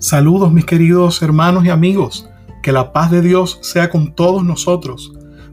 [0.00, 2.26] Saludos mis queridos hermanos y amigos,
[2.62, 5.12] que la paz de Dios sea con todos nosotros.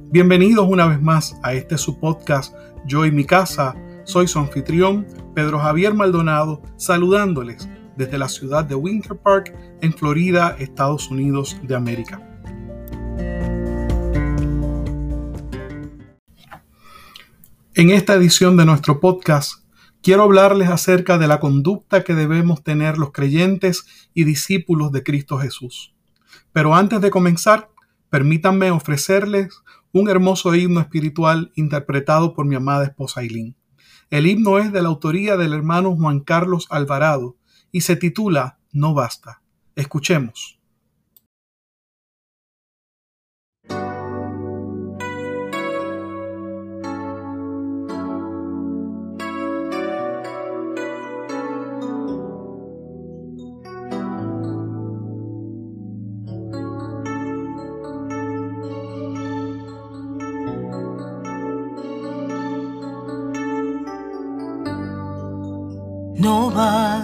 [0.09, 2.55] Bienvenidos una vez más a este su podcast
[2.86, 3.75] Yo y mi casa.
[4.05, 5.05] Soy su anfitrión,
[5.36, 11.75] Pedro Javier Maldonado, saludándoles desde la ciudad de Winter Park, en Florida, Estados Unidos de
[11.75, 12.21] América.
[17.75, 19.66] En esta edición de nuestro podcast
[20.07, 25.38] quiero hablarles acerca de la conducta que debemos tener los creyentes y discípulos de Cristo
[25.38, 25.93] Jesús.
[26.53, 27.71] Pero antes de comenzar,
[28.09, 33.57] permítanme ofrecerles un hermoso himno espiritual interpretado por mi amada esposa Aileen.
[34.09, 37.35] El himno es de la autoría del hermano Juan Carlos Alvarado
[37.73, 39.41] y se titula No basta.
[39.76, 40.56] Escuchemos.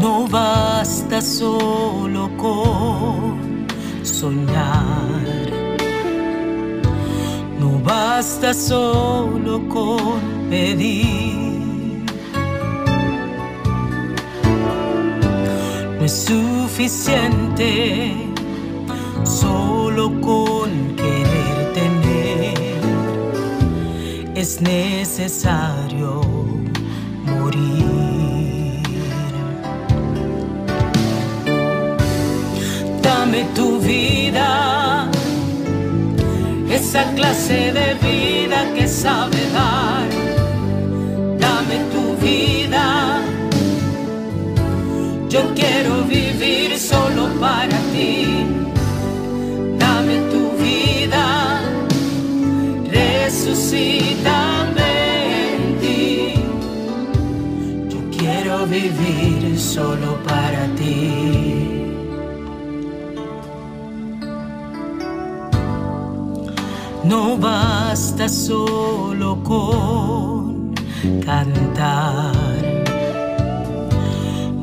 [0.00, 3.66] No basta solo con
[4.02, 5.50] soñar.
[7.58, 10.20] No basta solo con
[10.50, 12.04] pedir.
[15.98, 18.12] No es suficiente
[19.24, 22.80] solo con querer tener.
[24.34, 26.20] Es necesario
[33.34, 35.08] dame tu vida,
[36.70, 40.08] esa clase de vida que sabe dar.
[41.38, 43.20] Dame tu vida,
[45.28, 47.83] yo quiero vivir solo para
[58.74, 61.84] vivir solo para ti.
[67.04, 70.74] No basta solo con
[71.24, 72.32] cantar.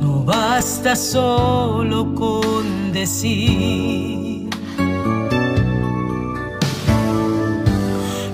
[0.02, 4.50] No basta solo con decir.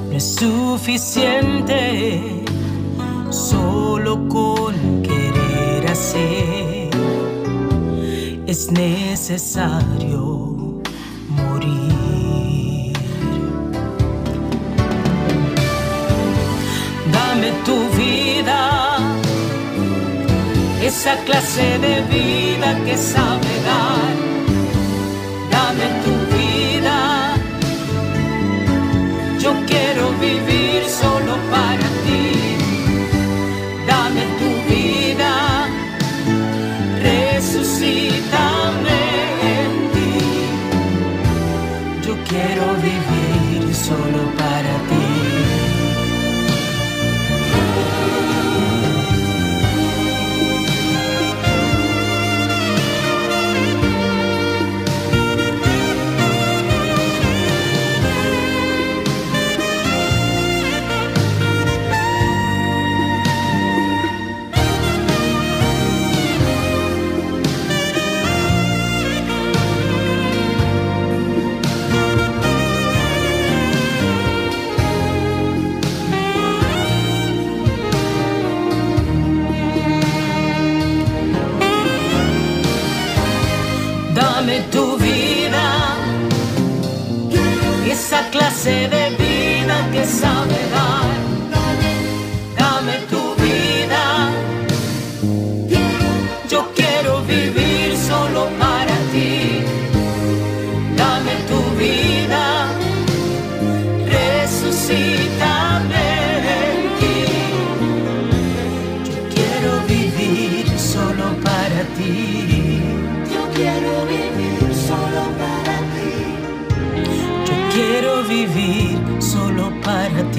[0.10, 2.44] No es suficiente
[3.30, 5.07] solo con
[8.48, 10.82] Es necesario
[11.30, 11.88] morir.
[17.12, 18.98] dame tu vida,
[20.82, 24.16] esa clase de vida que sabe dar.
[25.52, 26.98] Dame tu vida,
[29.40, 30.47] yo quiero vivir
[88.68, 89.07] esa clase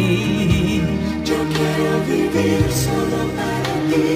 [0.09, 0.81] ti.
[1.25, 4.07] Yo quiero vivir solo para ti.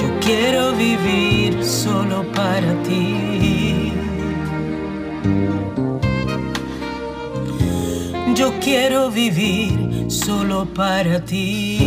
[0.00, 3.92] Yo quiero vivir solo para ti.
[8.34, 11.80] Yo quiero vivir solo para ti.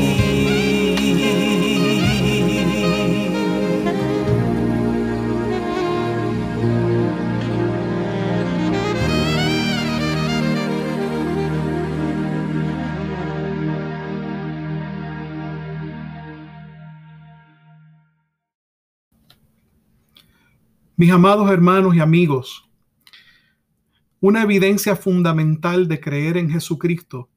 [20.96, 22.70] Mis amados hermanos y amigos,
[24.20, 27.32] una evidencia fundamental de creer en Jesucristo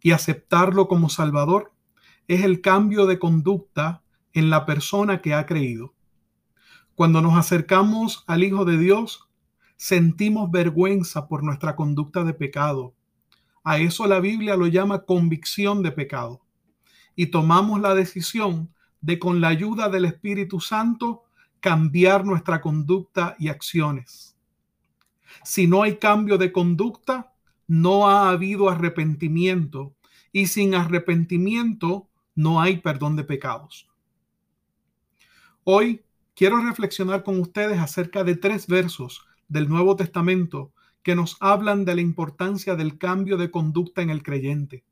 [0.00, 1.72] y aceptarlo como Salvador
[2.28, 5.92] es el cambio de conducta en la persona que ha creído.
[6.94, 9.28] Cuando nos acercamos al Hijo de Dios,
[9.76, 12.94] sentimos vergüenza por nuestra conducta de pecado.
[13.64, 16.42] A eso la Biblia lo llama convicción de pecado.
[17.16, 21.23] Y tomamos la decisión de con la ayuda del Espíritu Santo
[21.64, 24.36] cambiar nuestra conducta y acciones.
[25.44, 27.32] Si no hay cambio de conducta,
[27.66, 29.94] no ha habido arrepentimiento
[30.30, 33.88] y sin arrepentimiento no hay perdón de pecados.
[35.62, 36.02] Hoy
[36.34, 40.70] quiero reflexionar con ustedes acerca de tres versos del Nuevo Testamento
[41.02, 44.84] que nos hablan de la importancia del cambio de conducta en el creyente.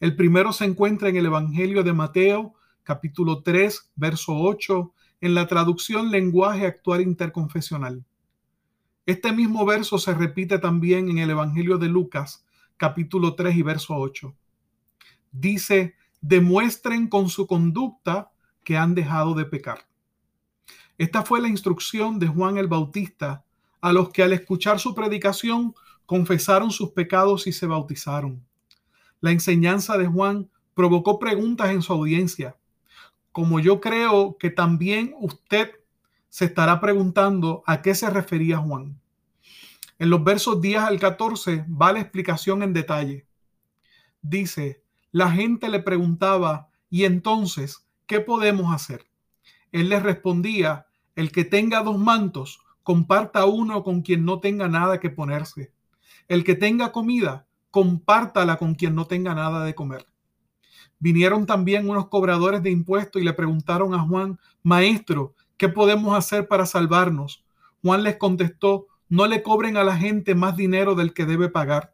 [0.00, 5.46] El primero se encuentra en el Evangelio de Mateo, capítulo 3, verso 8, en la
[5.46, 8.04] traducción lenguaje actual interconfesional.
[9.06, 12.44] Este mismo verso se repite también en el Evangelio de Lucas,
[12.76, 14.34] capítulo 3 y verso 8.
[15.30, 18.32] Dice, demuestren con su conducta
[18.64, 19.86] que han dejado de pecar.
[20.98, 23.44] Esta fue la instrucción de Juan el Bautista
[23.80, 25.72] a los que al escuchar su predicación
[26.04, 28.44] confesaron sus pecados y se bautizaron.
[29.20, 32.56] La enseñanza de Juan provocó preguntas en su audiencia
[33.32, 35.72] como yo creo que también usted
[36.28, 38.98] se estará preguntando a qué se refería Juan.
[39.98, 43.26] En los versos 10 al 14 va la explicación en detalle.
[44.20, 49.06] Dice, la gente le preguntaba, ¿y entonces qué podemos hacer?
[49.72, 50.86] Él les respondía,
[51.16, 55.72] el que tenga dos mantos, comparta uno con quien no tenga nada que ponerse.
[56.28, 60.06] El que tenga comida, compártala con quien no tenga nada de comer.
[61.02, 66.46] Vinieron también unos cobradores de impuestos y le preguntaron a Juan, Maestro, ¿qué podemos hacer
[66.46, 67.44] para salvarnos?
[67.82, 71.92] Juan les contestó, no le cobren a la gente más dinero del que debe pagar.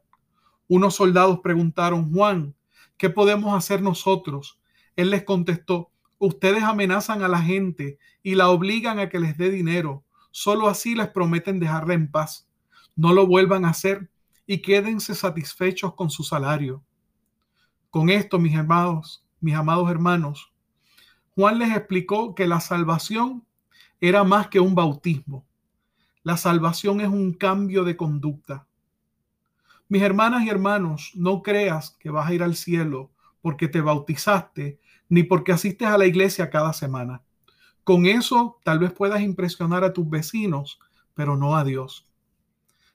[0.69, 2.55] Unos soldados preguntaron, Juan,
[2.99, 4.61] ¿qué podemos hacer nosotros?
[4.95, 9.49] Él les contestó, ustedes amenazan a la gente y la obligan a que les dé
[9.49, 10.05] dinero.
[10.33, 12.47] Solo así les prometen dejarla en paz.
[12.95, 14.11] No lo vuelvan a hacer
[14.47, 16.85] y quédense satisfechos con su salario.
[17.91, 20.53] Con esto, mis hermanos, mis amados hermanos,
[21.35, 23.47] Juan les explicó que la salvación
[24.01, 25.47] era más que un bautismo.
[26.23, 28.67] La salvación es un cambio de conducta.
[29.89, 34.79] Mis hermanas y hermanos, no creas que vas a ir al cielo porque te bautizaste
[35.09, 37.23] ni porque asistes a la iglesia cada semana.
[37.85, 40.79] Con eso tal vez puedas impresionar a tus vecinos,
[41.15, 42.07] pero no a Dios.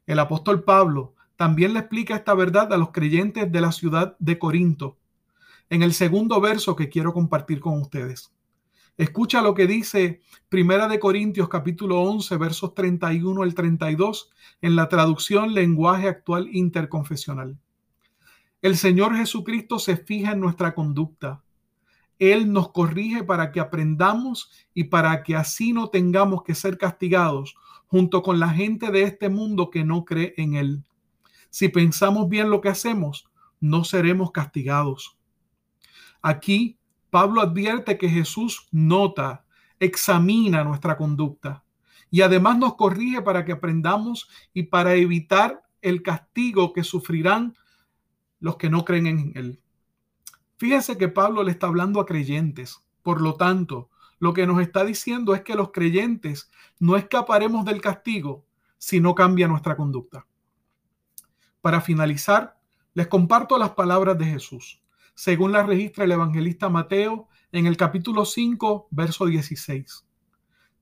[0.05, 4.39] El apóstol Pablo también le explica esta verdad a los creyentes de la ciudad de
[4.39, 4.97] Corinto
[5.69, 8.31] en el segundo verso que quiero compartir con ustedes.
[8.95, 14.29] Escucha lo que dice Primera de Corintios capítulo 11 versos 31 al 32
[14.61, 17.57] en la traducción lenguaje actual interconfesional.
[18.61, 21.43] El Señor Jesucristo se fija en nuestra conducta.
[22.19, 27.55] Él nos corrige para que aprendamos y para que así no tengamos que ser castigados
[27.87, 30.83] junto con la gente de este mundo que no cree en Él.
[31.53, 33.29] Si pensamos bien lo que hacemos,
[33.59, 35.19] no seremos castigados.
[36.23, 36.79] Aquí
[37.11, 39.45] Pablo advierte que Jesús nota,
[39.79, 41.63] examina nuestra conducta
[42.09, 47.55] y además nos corrige para que aprendamos y para evitar el castigo que sufrirán
[48.39, 49.61] los que no creen en Él.
[50.57, 52.83] Fíjense que Pablo le está hablando a creyentes.
[53.03, 57.79] Por lo tanto, lo que nos está diciendo es que los creyentes no escaparemos del
[57.79, 58.43] castigo
[58.79, 60.25] si no cambia nuestra conducta.
[61.63, 62.59] Para finalizar,
[62.93, 64.81] les comparto las palabras de Jesús,
[65.15, 70.05] según la registra el evangelista Mateo en el capítulo 5, verso 16.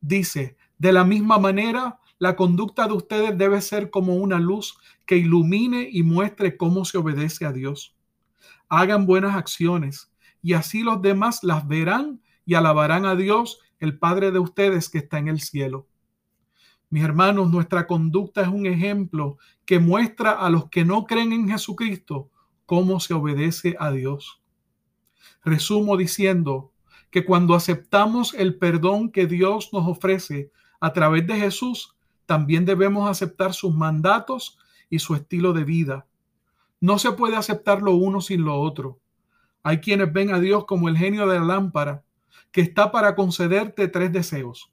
[0.02, 5.18] Dice, de la misma manera, la conducta de ustedes debe ser como una luz que
[5.18, 7.96] ilumine y muestre cómo se obedece a Dios.
[8.68, 10.12] Hagan buenas acciones
[10.42, 14.98] y así los demás las verán y alabarán a Dios, el Padre de ustedes que
[14.98, 15.91] está en el cielo.
[16.92, 21.48] Mis hermanos, nuestra conducta es un ejemplo que muestra a los que no creen en
[21.48, 22.30] Jesucristo
[22.66, 24.42] cómo se obedece a Dios.
[25.46, 26.74] Resumo diciendo
[27.10, 31.96] que cuando aceptamos el perdón que Dios nos ofrece a través de Jesús,
[32.26, 36.08] también debemos aceptar sus mandatos y su estilo de vida.
[36.82, 39.00] No se puede aceptar lo uno sin lo otro.
[39.64, 42.04] Hay quienes ven a Dios como el genio de la lámpara,
[42.52, 44.70] que está para concederte tres deseos.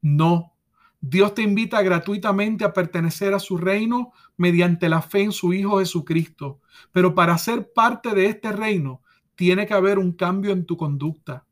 [0.00, 0.52] No,
[1.00, 5.78] Dios te invita gratuitamente a pertenecer a su reino mediante la fe en su Hijo
[5.78, 6.60] Jesucristo.
[6.92, 9.02] Pero para ser parte de este reino,
[9.36, 11.46] tiene que haber un cambio en tu conducta.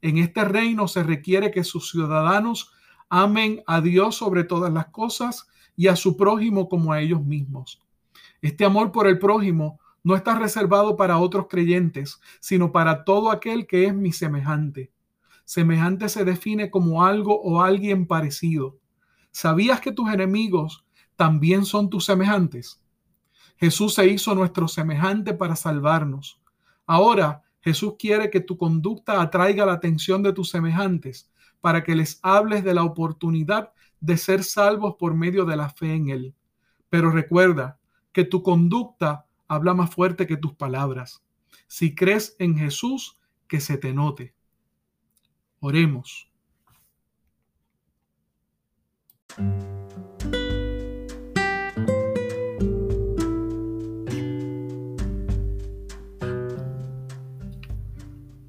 [0.00, 2.72] En este reino se requiere que sus ciudadanos
[3.08, 7.82] amen a Dios sobre todas las cosas y a su prójimo como a ellos mismos.
[8.40, 13.66] Este amor por el prójimo no está reservado para otros creyentes, sino para todo aquel
[13.66, 14.90] que es mi semejante.
[15.44, 18.78] Semejante se define como algo o alguien parecido.
[19.36, 22.82] ¿Sabías que tus enemigos también son tus semejantes?
[23.58, 26.40] Jesús se hizo nuestro semejante para salvarnos.
[26.86, 32.18] Ahora Jesús quiere que tu conducta atraiga la atención de tus semejantes para que les
[32.22, 36.34] hables de la oportunidad de ser salvos por medio de la fe en Él.
[36.88, 37.78] Pero recuerda
[38.12, 41.22] que tu conducta habla más fuerte que tus palabras.
[41.66, 44.34] Si crees en Jesús, que se te note.
[45.60, 46.25] Oremos.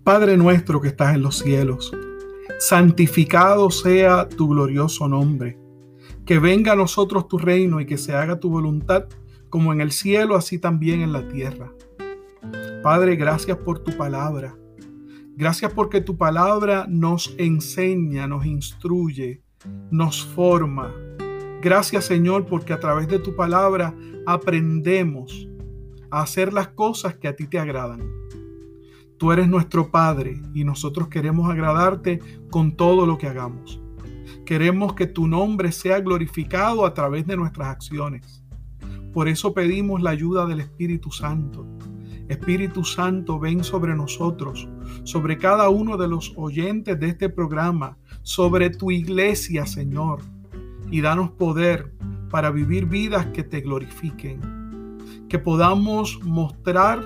[0.07, 1.91] Padre nuestro que estás en los cielos,
[2.59, 5.59] santificado sea tu glorioso nombre.
[6.25, 9.09] Que venga a nosotros tu reino y que se haga tu voluntad
[9.49, 11.73] como en el cielo, así también en la tierra.
[12.81, 14.55] Padre, gracias por tu palabra.
[15.35, 19.41] Gracias porque tu palabra nos enseña, nos instruye,
[19.91, 20.95] nos forma.
[21.61, 23.93] Gracias Señor porque a través de tu palabra
[24.25, 25.49] aprendemos
[26.09, 28.16] a hacer las cosas que a ti te agradan.
[29.17, 32.19] Tú eres nuestro Padre y nosotros queremos agradarte
[32.51, 33.81] con todo lo que hagamos.
[34.45, 38.43] Queremos que tu nombre sea glorificado a través de nuestras acciones.
[39.13, 41.65] Por eso pedimos la ayuda del Espíritu Santo.
[42.27, 44.67] Espíritu Santo, ven sobre nosotros,
[45.03, 50.19] sobre cada uno de los oyentes de este programa, sobre tu iglesia, Señor,
[50.91, 51.93] y danos poder
[52.29, 54.39] para vivir vidas que te glorifiquen,
[55.29, 57.01] que podamos mostrar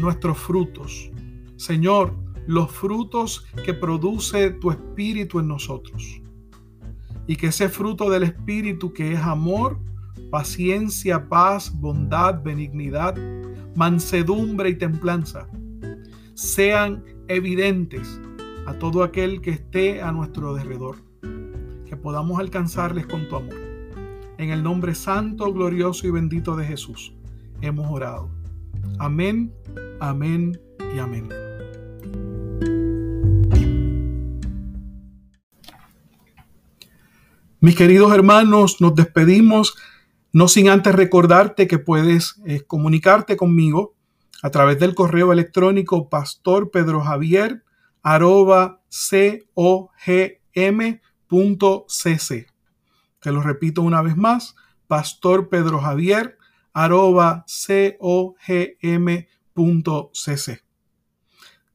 [0.00, 1.10] nuestros frutos.
[1.56, 2.14] Señor,
[2.46, 6.20] los frutos que produce tu Espíritu en nosotros.
[7.26, 9.78] Y que ese fruto del Espíritu que es amor,
[10.30, 13.14] paciencia, paz, bondad, benignidad,
[13.74, 15.48] mansedumbre y templanza,
[16.34, 18.20] sean evidentes
[18.66, 20.96] a todo aquel que esté a nuestro derredor,
[21.86, 23.54] que podamos alcanzarles con tu amor.
[24.38, 27.12] En el nombre santo, glorioso y bendito de Jesús,
[27.60, 28.30] hemos orado.
[28.98, 29.52] Amén,
[30.00, 30.60] amén
[30.94, 31.28] y amén.
[37.60, 39.76] Mis queridos hermanos, nos despedimos
[40.32, 43.94] no sin antes recordarte que puedes eh, comunicarte conmigo
[44.42, 47.64] a través del correo electrónico pastorpedrojavier
[53.20, 54.54] Te lo repito una vez más,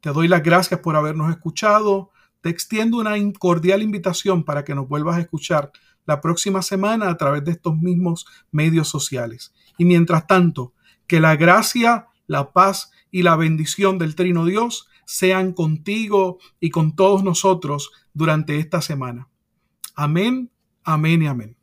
[0.01, 2.12] Te doy las gracias por habernos escuchado.
[2.41, 5.72] Te extiendo una cordial invitación para que nos vuelvas a escuchar
[6.05, 9.53] la próxima semana a través de estos mismos medios sociales.
[9.77, 10.74] Y mientras tanto,
[11.08, 16.96] que la gracia, la paz y la bendición del Trino Dios sean contigo y con
[16.96, 19.29] todos nosotros durante esta semana.
[19.96, 20.51] Amén,
[20.84, 21.54] amén y amén.